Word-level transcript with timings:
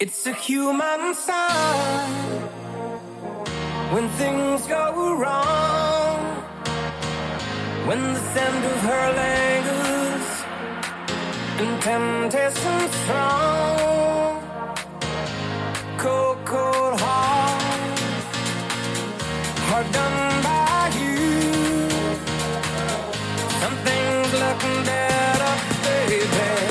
It's 0.00 0.26
a 0.26 0.32
human 0.32 1.14
sign 1.14 2.10
When 3.92 4.08
things 4.20 4.66
go 4.66 5.14
wrong 5.20 6.18
When 7.86 8.14
the 8.14 8.20
scent 8.32 8.64
of 8.64 8.78
her 8.88 9.06
lingers 9.20 10.26
And 11.60 11.82
temptation 11.82 12.88
strong 13.02 13.80
cold, 15.98 16.38
cold 16.46 16.98
heart, 16.98 18.00
hard 19.68 19.92
done 19.92 20.42
by 20.42 20.90
you. 20.98 21.90
Something's 23.60 24.32
looking 24.42 24.78
better, 24.86 25.52
baby. 25.84 26.69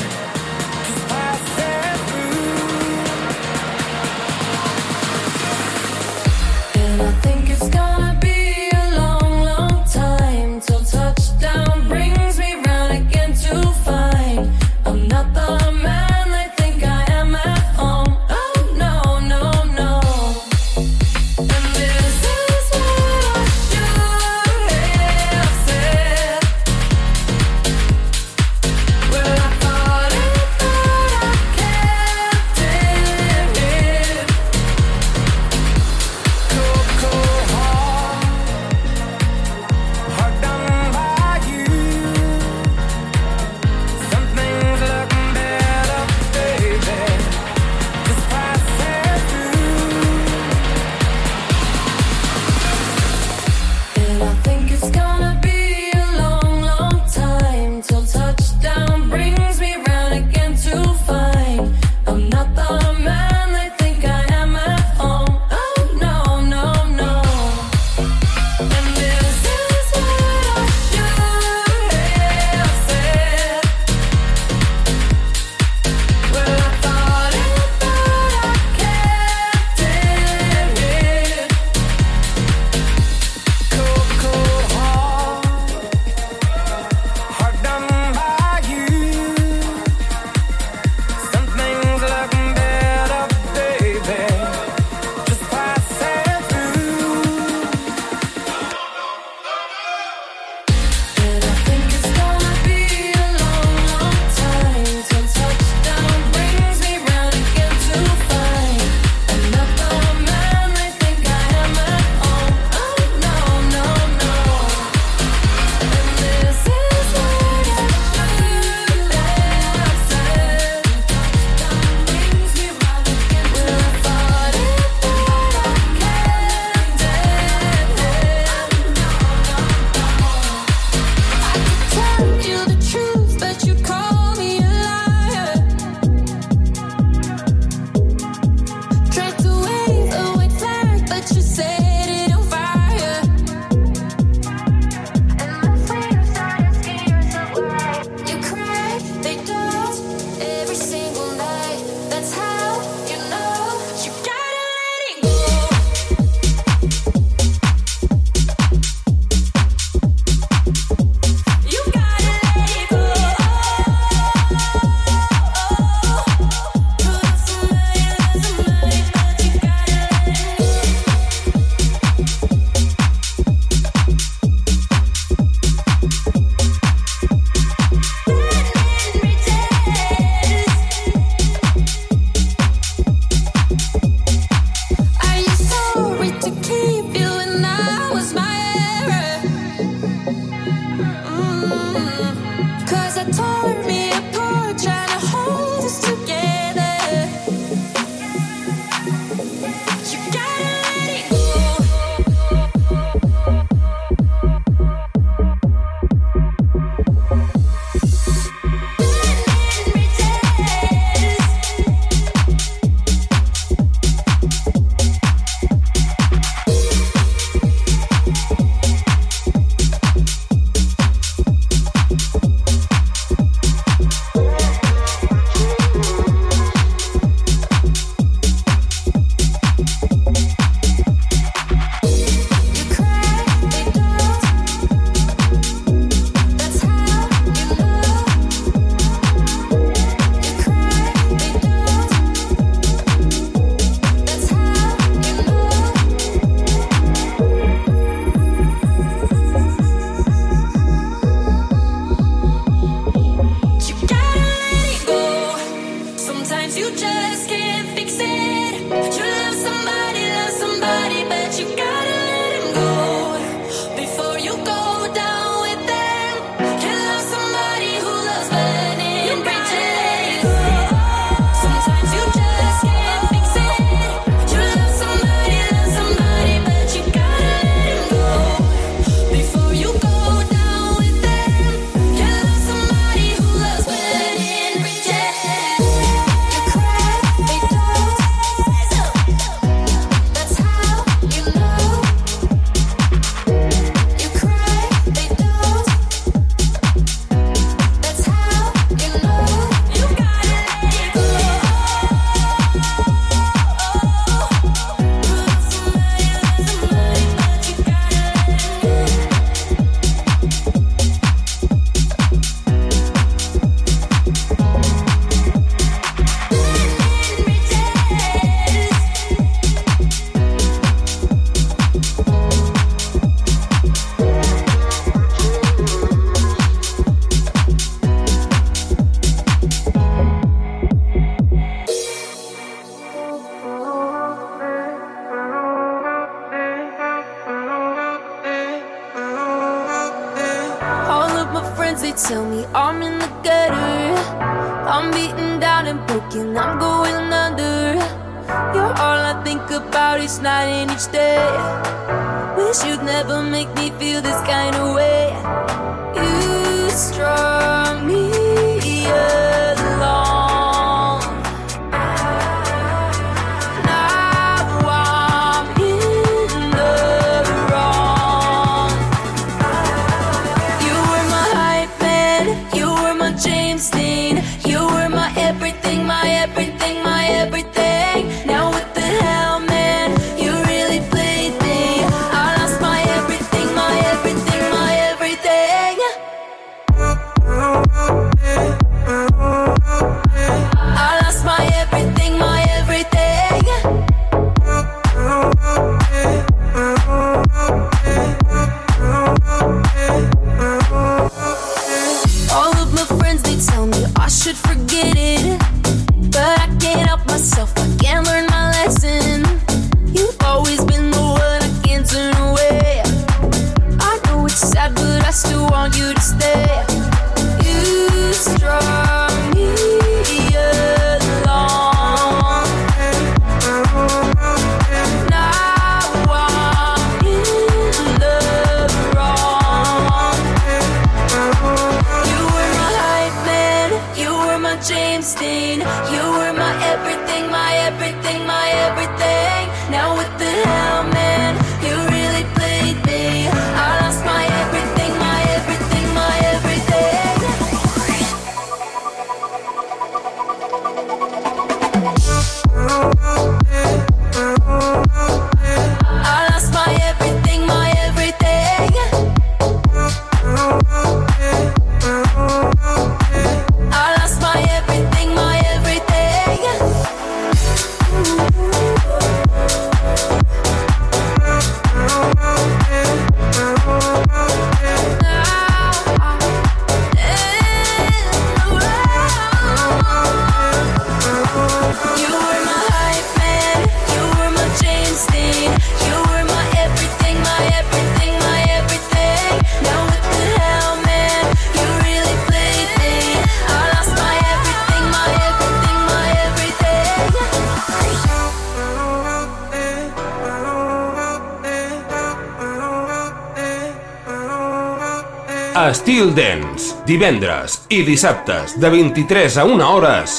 Estil 505.80 506.34
Dance, 506.36 506.92
divendres 507.08 507.78
i 507.88 508.02
dissabtes 508.04 508.74
de 508.84 508.90
23 508.92 509.56
a 509.62 509.64
1 509.64 509.86
hores 509.86 510.34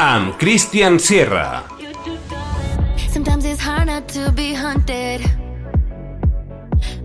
amb 0.00 0.38
Christian 0.40 0.96
Sierra. 0.96 1.66
Sometimes 3.12 3.44
it's 3.44 3.60
hard 3.60 3.90
not 3.92 4.08
to 4.08 4.32
be 4.32 4.54
hunted 4.54 5.20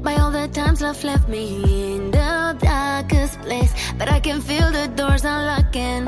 By 0.01 0.15
all 0.15 0.31
the 0.31 0.47
times 0.47 0.79
love 0.81 1.03
left 1.03 1.27
me 1.27 1.43
in 1.95 2.11
the 2.11 2.55
darkest 2.61 3.41
place. 3.41 3.73
But 3.97 4.09
I 4.09 4.21
can 4.21 4.39
feel 4.39 4.71
the 4.71 4.87
doors 4.95 5.25
unlocking. 5.25 6.07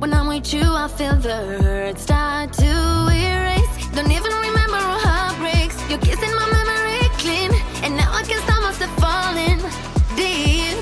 When 0.00 0.14
I'm 0.14 0.28
with 0.28 0.54
you 0.54 0.64
I 0.64 0.88
feel 0.88 1.16
the 1.16 1.60
hurt 1.60 1.98
start 1.98 2.54
to 2.54 2.72
erase. 3.12 3.88
Don't 3.92 4.10
even 4.10 4.32
remember 4.32 4.59
deep. 10.20 10.76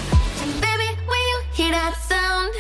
Baby, 0.64 0.88
when 1.11 1.23
you 1.30 1.38
hear 1.59 1.71
that 1.78 1.95
sound, 2.11 2.52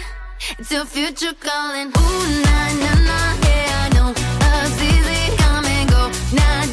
it's 0.58 0.70
your 0.70 0.84
future 0.84 1.34
calling. 1.46 1.88
Ooh, 1.88 2.24
nah, 2.46 2.68
nah, 2.82 2.98
nah, 3.08 3.30
yeah, 3.46 3.84
I 3.84 3.86
know. 3.94 4.10
Love's 4.42 4.78
easy, 4.90 5.22
come 5.42 5.66
and 5.76 5.86
go. 5.90 6.02
Not 6.40 6.67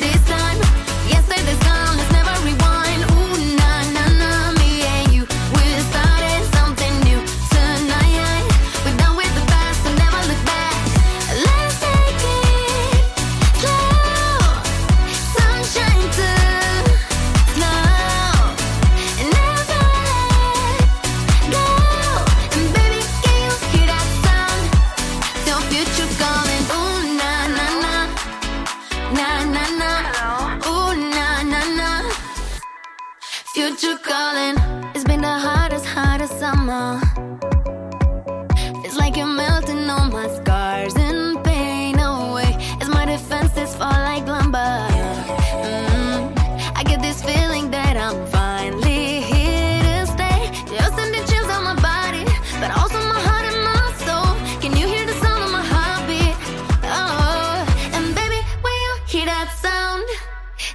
Hear 59.07 59.25
that 59.27 59.51
sound? 59.61 60.03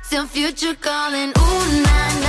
Some 0.03 0.29
future 0.29 0.75
calling. 0.75 1.31
Ooh, 1.37 1.83
nah, 1.83 2.20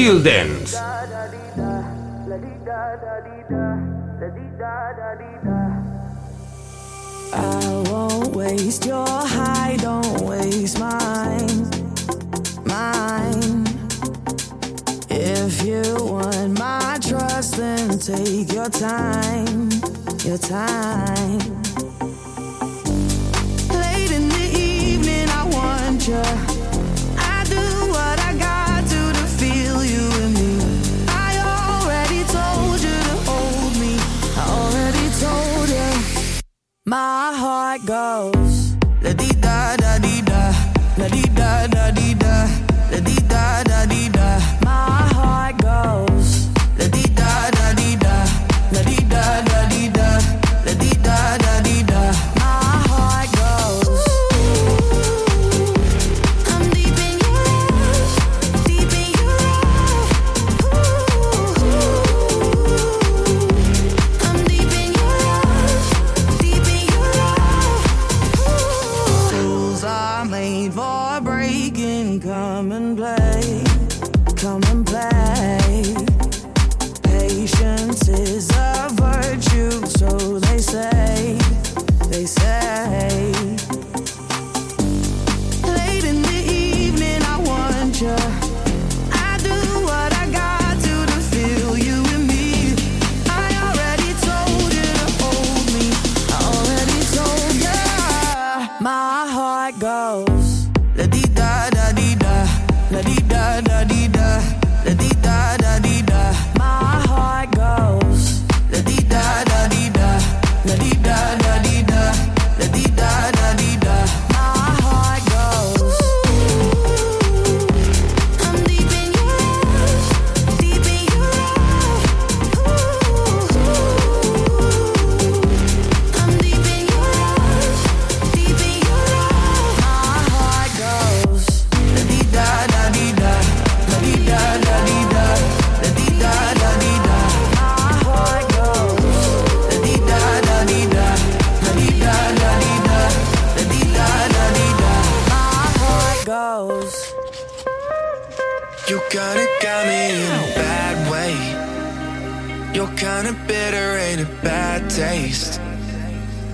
Styl 0.00 0.22
Dance. 0.22 0.74
I 7.32 7.82
won't 7.90 8.34
waste 8.34 8.86
your 8.86 9.06
high, 9.06 9.76
don't 9.76 10.22
waste 10.22 10.78
mine, 10.78 11.68
mine. 12.64 13.66
If 15.10 15.62
you 15.66 15.82
want 15.98 16.58
my 16.58 16.98
trust, 17.02 17.58
then 17.58 17.98
take 17.98 18.54
your 18.54 18.70
time, 18.70 19.68
your 20.24 20.38
time. 20.38 21.40
Late 23.68 24.12
in 24.12 24.30
the 24.30 24.50
evening, 24.56 25.28
I 25.28 25.44
want 25.52 26.08
you. 26.08 26.49
Heart 37.90 38.39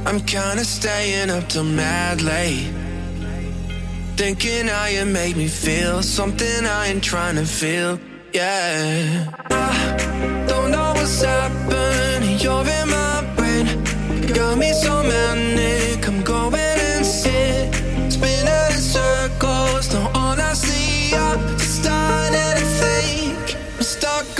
I'm 0.06 0.20
kinda 0.20 0.64
staying 0.64 1.30
up 1.30 1.48
till 1.48 1.64
mad 1.64 2.22
late. 2.22 2.72
Thinking 4.16 4.68
how 4.68 4.86
you 4.86 5.04
make 5.04 5.36
me 5.36 5.48
feel 5.48 6.00
something 6.00 6.64
I 6.64 6.86
ain't 6.90 7.02
trying 7.02 7.34
to 7.34 7.44
feel. 7.44 7.98
Yeah. 8.32 9.26
I 9.50 10.44
don't 10.46 10.70
know 10.70 10.92
what's 10.94 11.22
happened. 11.22 12.40
You're 12.40 12.68
in 12.78 12.88
my 12.88 13.14
brain. 13.36 13.66
Got 14.32 14.58
me 14.58 14.72
so 14.72 15.02
manic. 15.02 16.06
I'm 16.06 16.22
going 16.22 16.78
insane. 16.94 17.72
Spinning 18.08 18.70
in 18.76 18.82
circles. 18.96 19.92
Now 19.92 20.10
all 20.14 20.40
I 20.40 20.52
see, 20.54 21.16
I'm 21.16 21.58
starting 21.58 22.54
to 22.60 22.66
think. 22.80 23.56
I'm 23.76 23.82
stuck 23.82 24.38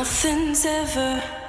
Nothing's 0.00 0.64
ever 0.64 1.39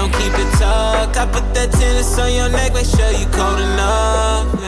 don't 0.00 0.12
keep 0.12 0.32
it 0.32 0.50
tucked. 0.58 1.16
I 1.16 1.26
put 1.26 1.54
that 1.54 1.70
tennis 1.72 2.18
on 2.18 2.32
your 2.32 2.48
neck, 2.48 2.72
make 2.72 2.86
sure 2.86 3.10
you 3.12 3.26
cold 3.26 3.60
enough. 3.60 4.59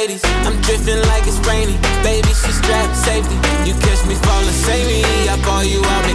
Mercedes. 0.00 0.24
I'm 0.46 0.60
drifting 0.62 1.02
like 1.08 1.26
it's 1.26 1.38
rainy. 1.46 1.76
Baby, 2.02 2.28
she 2.28 2.52
strapped 2.52 2.96
safety. 2.96 3.34
You 3.68 3.74
catch 3.74 4.06
me 4.06 4.14
falling, 4.14 4.56
save 4.64 4.86
me. 4.86 5.02
I 5.28 5.36
ball 5.44 5.62
you 5.64 5.84
out. 5.84 6.09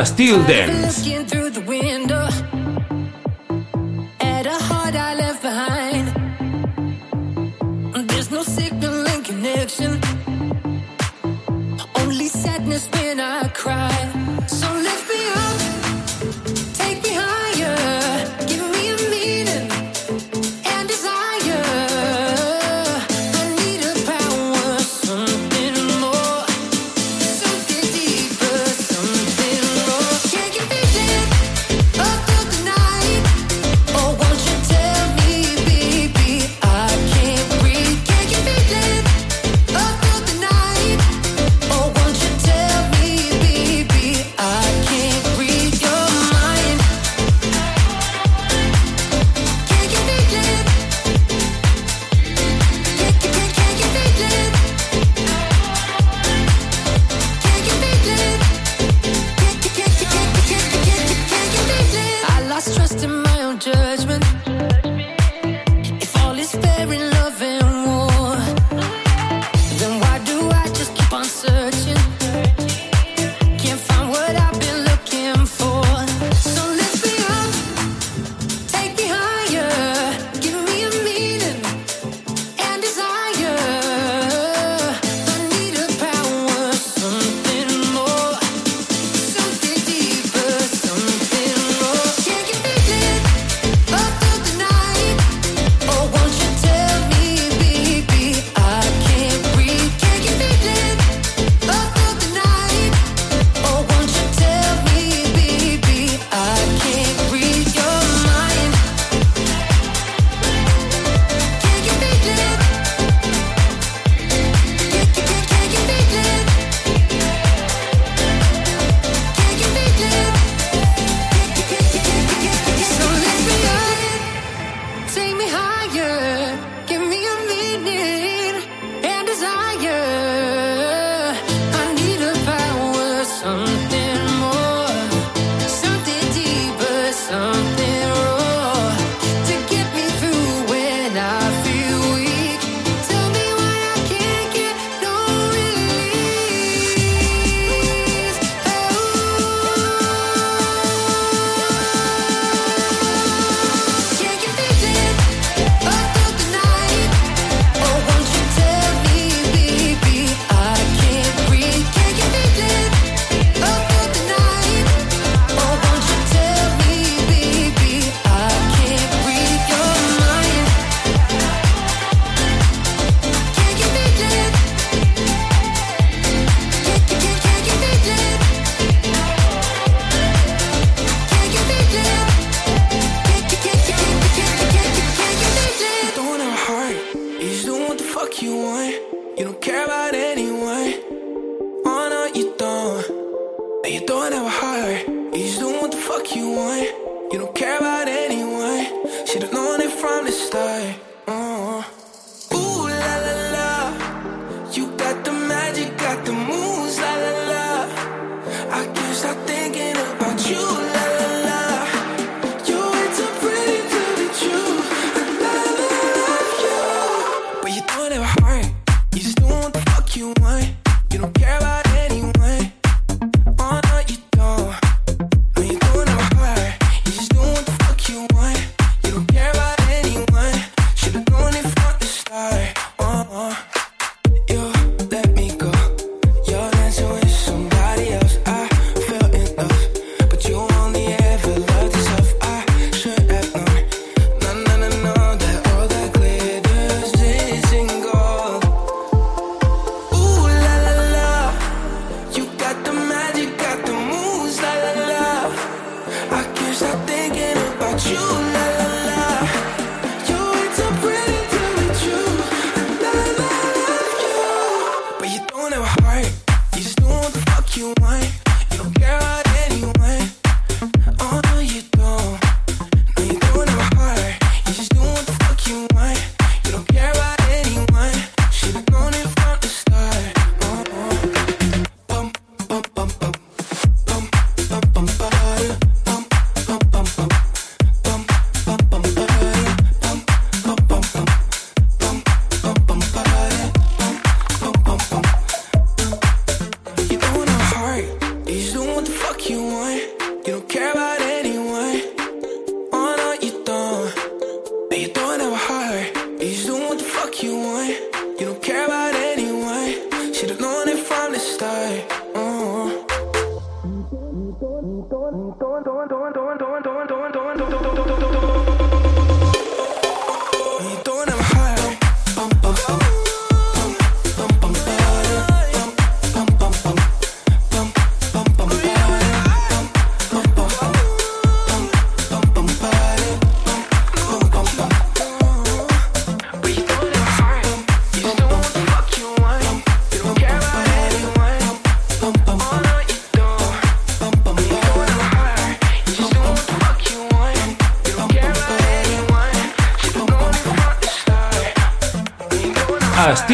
Styl 0.00 0.42
Dance. 0.46 1.41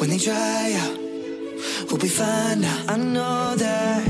When 0.00 0.10
they 0.10 0.30
out. 0.30 0.96
We'll 1.88 1.98
be 1.98 2.08
fine. 2.08 2.64
I 2.88 2.96
know 2.96 3.56
that. 3.56 4.06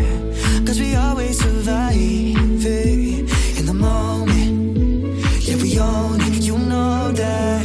Cause 0.67 0.79
we 0.79 0.95
always 0.95 1.39
survive 1.39 1.95
it 1.97 3.59
in 3.59 3.65
the 3.65 3.73
moment. 3.73 5.25
Yeah, 5.41 5.57
we 5.57 5.79
own 5.79 6.21
it. 6.21 6.43
You 6.43 6.59
know 6.59 7.11
that. 7.13 7.65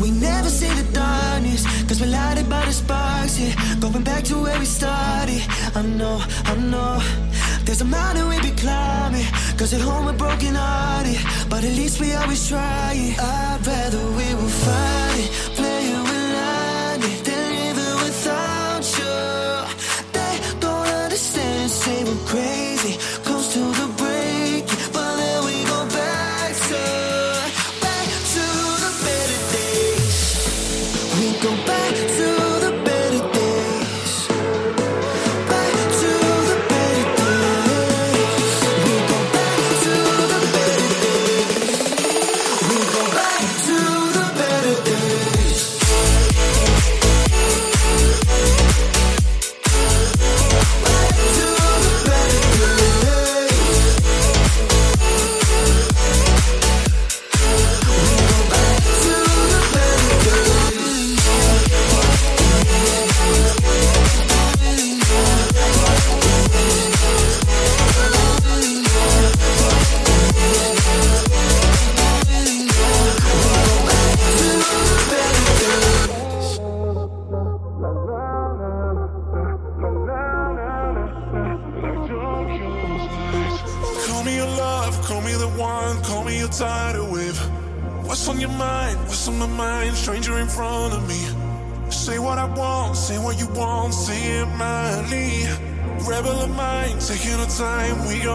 We 0.00 0.10
never 0.12 0.48
see 0.48 0.72
the 0.80 0.86
darkness. 0.92 1.64
Cause 1.88 2.00
we're 2.00 2.12
lighted 2.12 2.48
by 2.48 2.64
the 2.66 2.72
sparks. 2.72 3.40
Yeah, 3.40 3.54
going 3.80 4.04
back 4.04 4.22
to 4.24 4.36
where 4.42 4.58
we 4.58 4.66
started. 4.66 5.42
I 5.74 5.82
know, 5.82 6.22
I 6.44 6.54
know. 6.54 7.00
There's 7.64 7.80
a 7.80 7.84
mountain 7.84 8.28
we 8.28 8.40
be 8.40 8.52
climbing. 8.52 9.26
Cause 9.58 9.74
at 9.74 9.80
home 9.80 10.04
we're 10.06 10.12
broken 10.12 10.54
hearted. 10.54 11.18
But 11.48 11.64
at 11.64 11.74
least 11.76 12.00
we 12.00 12.12
always 12.14 12.48
try 12.48 12.92
it. 12.94 13.18
I'd 13.18 13.66
rather 13.66 14.02
we 14.18 14.34
will 14.38 14.54
find 14.66 15.59
crazy. 22.30 22.59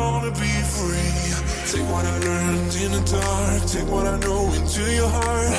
Gonna 0.05 0.31
be 0.45 0.53
free. 0.75 1.13
Take 1.71 1.87
what 1.93 2.05
I 2.05 2.15
learned 2.29 2.73
in 2.83 2.91
the 2.97 3.03
dark, 3.17 3.61
take 3.75 3.89
what 3.95 4.05
I 4.13 4.15
know 4.25 4.41
into 4.57 4.83
your 4.99 5.11
heart. 5.17 5.55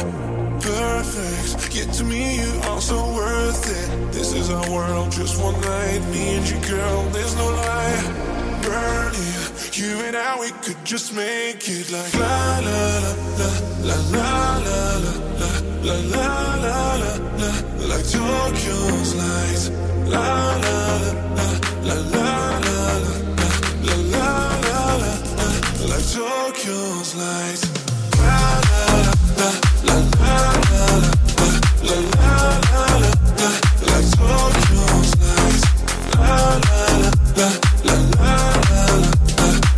Perfect, 0.61 1.73
get 1.77 1.89
to 1.99 2.05
me, 2.05 2.23
you 2.43 2.53
are 2.71 2.81
so 2.81 2.99
worth 3.21 3.65
it. 3.79 3.89
This 4.17 4.33
is 4.41 4.47
our 4.51 4.69
world, 4.77 5.09
just 5.21 5.35
one 5.49 5.59
night, 5.61 6.01
me 6.15 6.25
and 6.37 6.47
you, 6.51 6.59
girl, 6.73 6.99
there's 7.15 7.35
no 7.43 7.49
lie 7.63 8.03
burning. 8.67 9.37
You 9.81 9.93
and 10.07 10.17
I, 10.17 10.31
we 10.41 10.51
could 10.65 10.83
just 10.85 11.09
make 11.15 11.63
it 11.79 11.87
like 11.97 12.13
la 12.23 12.39
la 12.69 12.83
la 13.41 13.51
la 13.89 13.99
la 14.15 14.29
la 14.29 14.39
la 14.67 14.81
la 15.05 15.51
la 15.87 15.97
la 16.19 16.37
la 16.65 16.77
la 17.05 17.13
la 17.43 17.51
like 17.91 18.07
Tokyo's 18.15 19.11
lights. 19.23 19.65
La 20.15 20.29
la 20.65 20.79
la 21.03 21.11
la 21.39 21.49
la 21.89 21.97
la 22.15 22.59
la 22.67 22.76
Tokyo's 26.15 27.15
lights. 27.17 27.67
La 28.19 28.61
la 28.71 28.83
la 29.37 29.51
la 29.87 29.97
la 29.97 29.99
la 30.27 30.77
la 30.77 31.03
la 31.83 31.87
la 31.87 32.01
la 32.07 32.45
la 32.57 33.01
la 33.83 33.99
lights. 35.21 35.65
La 36.15 36.31
la 36.67 36.81
la 37.03 37.11
la 37.37 37.49
la 37.85 37.97
la 37.97 38.27
la 38.27 38.85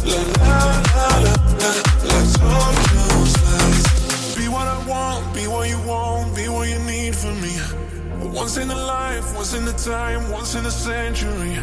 la 0.05 0.22
la 0.45 0.66
la 0.89 1.33
la 1.59 2.18
Tokyo's 2.37 3.35
lights. 3.47 4.37
Be 4.37 4.49
what 4.49 4.68
I 4.68 4.85
want, 4.87 5.35
be 5.35 5.47
what 5.47 5.68
you 5.68 5.81
want, 5.81 6.37
be 6.37 6.49
what 6.49 6.68
you 6.68 6.79
need 6.81 7.14
me. 7.41 7.55
Once 8.35 8.59
in 8.59 8.70
a 8.70 8.76
life, 8.76 9.35
once 9.35 9.55
in 9.55 9.66
a 9.66 9.72
time, 9.72 10.31
once 10.31 10.55
in 10.55 10.66
a 10.66 10.70
century. 10.70 11.59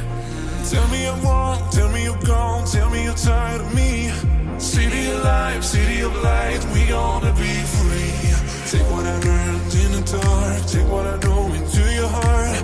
Tell 0.67 0.87
me 0.87 1.05
I'm 1.07 1.21
wrong, 1.21 1.69
tell 1.71 1.89
me 1.89 2.03
you're 2.03 2.23
gone, 2.23 2.65
tell 2.65 2.89
me 2.89 3.03
you're 3.03 3.13
tired 3.13 3.61
of 3.61 3.73
me. 3.75 4.34
City 4.57 5.11
of 5.11 5.23
life, 5.23 5.63
city 5.63 6.01
of 6.01 6.15
light, 6.23 6.65
we 6.73 6.85
gonna 6.87 7.33
be 7.33 7.53
free. 7.77 8.11
Take 8.71 8.87
what 8.89 9.05
I 9.05 9.19
learned 9.19 9.73
in 9.83 9.91
the 9.91 10.03
dark, 10.11 10.65
take 10.65 10.87
what 10.87 11.05
I 11.05 11.17
know 11.25 11.53
into 11.53 11.81
your 11.93 12.07
heart. 12.07 12.63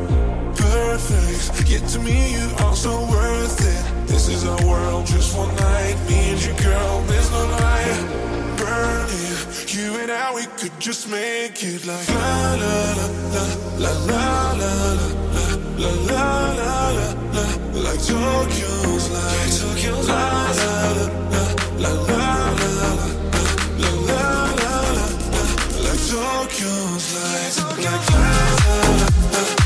Perfect, 0.56 1.68
get 1.68 1.86
to 1.90 2.00
me 2.00 2.34
you 2.34 2.48
are 2.66 2.76
so 2.76 3.02
worth 3.10 3.60
it. 3.60 4.08
This 4.08 4.30
is 4.30 4.46
our 4.46 4.66
world, 4.66 5.06
just 5.06 5.38
one 5.38 5.54
night. 5.56 5.96
Me 6.08 6.32
and 6.32 6.46
your 6.46 6.56
girl, 6.58 7.02
there's 7.08 7.30
no 7.32 7.44
light. 7.60 8.00
Burning, 8.58 9.38
you 9.68 10.00
and 10.00 10.12
I, 10.12 10.34
we 10.34 10.46
could 10.58 10.80
just 10.80 11.10
make 11.10 11.62
it 11.64 11.86
like 11.86 12.08
la 12.10 12.56
la 12.56 12.94
la 13.00 13.08
la 13.36 13.46
la 13.84 13.92
la 14.10 14.52
la 14.62 14.74
la 14.94 15.12
la 15.78 15.92
la 16.10 16.54
la 16.56 16.92
la 16.92 17.12
la 17.36 17.82
like 17.84 18.02
Tokyo's 18.06 19.10
light, 19.12 19.52
Tokyo's 19.60 20.08
light. 20.08 21.21
Tokyo's 26.12 27.16
lights, 27.16 27.58
like, 27.64 27.78
like, 27.78 28.10
like, 28.10 28.12
like, 28.12 28.30
like, 28.30 28.32
like, 28.32 28.46
like, 29.32 29.50
like, 29.50 29.61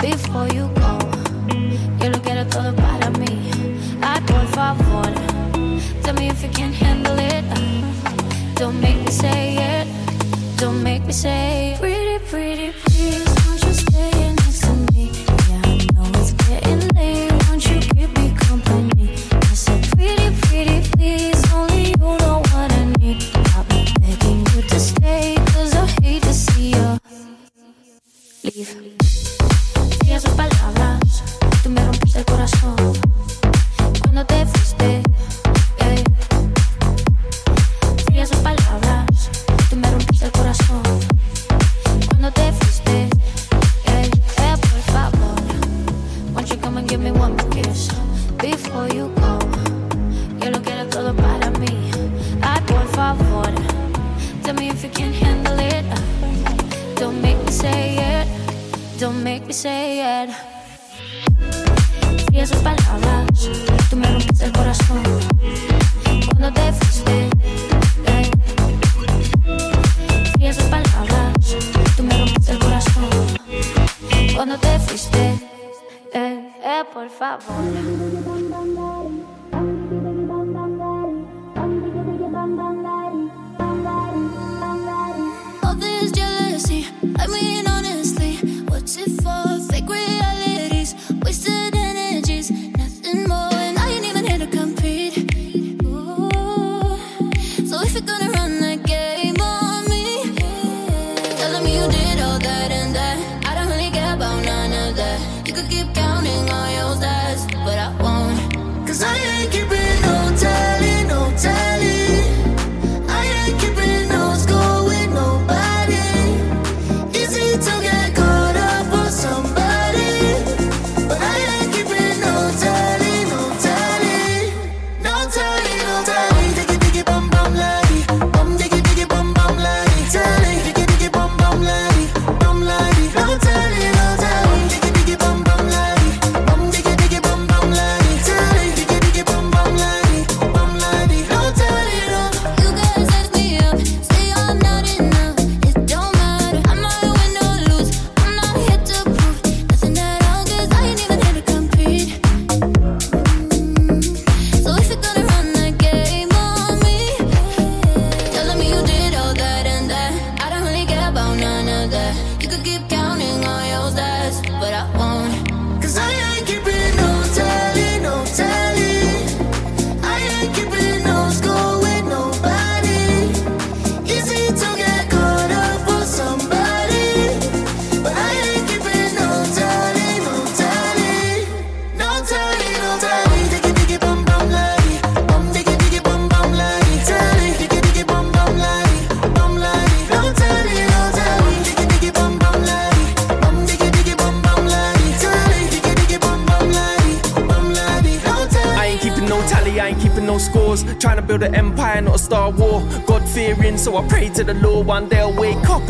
before 0.00 0.48
you 0.48 0.68
go. 0.74 0.98
Quiero 1.98 2.20
quiero 2.22 2.46
todo 2.46 2.74
para 2.74 3.10
mí. 3.10 3.50
Ay, 4.02 4.20
por 4.26 4.46
favor. 4.56 5.10
Tell 6.02 6.14
me 6.14 6.28
if 6.28 6.42
you 6.42 6.50
can 6.50 6.72
handle 6.72 7.18
it. 7.18 7.44
Don't 8.56 8.80
make 8.80 8.98
me 9.04 9.10
say 9.10 9.56
it. 9.56 9.86
Don't 10.56 10.82
make 10.82 11.04
me 11.06 11.12
say 11.12 11.58
it. 11.58 11.61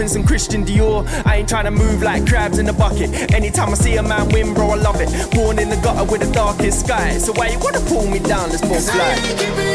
In 0.02 0.08
some 0.08 0.26
Christian 0.26 0.64
Dior. 0.64 1.06
I 1.24 1.36
ain't 1.36 1.48
trying 1.48 1.64
to 1.64 1.70
move 1.70 2.02
like 2.02 2.26
crabs 2.26 2.58
in 2.58 2.68
a 2.68 2.72
bucket. 2.72 3.32
Anytime 3.32 3.70
I 3.70 3.74
see 3.74 3.96
a 3.96 4.02
man 4.02 4.28
win, 4.30 4.52
bro, 4.52 4.70
I 4.70 4.74
love 4.74 5.00
it. 5.00 5.08
Born 5.32 5.58
in 5.58 5.70
the 5.70 5.76
gutter 5.76 6.10
with 6.10 6.20
the 6.20 6.32
darkest 6.32 6.84
sky. 6.84 7.16
So 7.18 7.32
why 7.32 7.48
you 7.48 7.58
wanna 7.60 7.80
pull 7.80 8.06
me 8.06 8.18
down? 8.18 8.50
Let's 8.50 8.62
both 8.62 8.90
fly. 8.90 9.71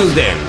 Estil 0.00 0.14
Dance. 0.14 0.39